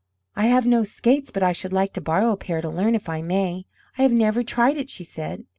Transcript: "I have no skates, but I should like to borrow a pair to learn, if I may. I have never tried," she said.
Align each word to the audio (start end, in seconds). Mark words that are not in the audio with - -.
"I 0.35 0.47
have 0.47 0.65
no 0.65 0.83
skates, 0.83 1.29
but 1.29 1.43
I 1.43 1.51
should 1.51 1.71
like 1.71 1.93
to 1.93 2.01
borrow 2.01 2.31
a 2.31 2.35
pair 2.35 2.59
to 2.59 2.69
learn, 2.69 2.95
if 2.95 3.07
I 3.07 3.21
may. 3.21 3.67
I 3.99 4.01
have 4.01 4.11
never 4.11 4.41
tried," 4.41 4.89
she 4.89 5.03
said. 5.03 5.43